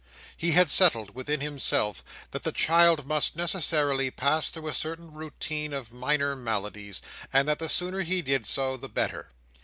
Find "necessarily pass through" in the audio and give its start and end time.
3.35-4.67